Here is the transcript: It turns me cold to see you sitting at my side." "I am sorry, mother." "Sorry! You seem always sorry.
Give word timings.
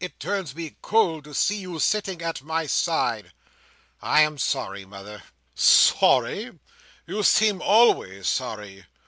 It 0.03 0.19
turns 0.19 0.55
me 0.55 0.77
cold 0.81 1.25
to 1.25 1.35
see 1.35 1.57
you 1.57 1.77
sitting 1.77 2.23
at 2.23 2.41
my 2.41 2.65
side." 2.65 3.33
"I 4.01 4.21
am 4.21 4.39
sorry, 4.39 4.83
mother." 4.83 5.21
"Sorry! 5.53 6.57
You 7.05 7.21
seem 7.21 7.61
always 7.61 8.27
sorry. 8.27 8.87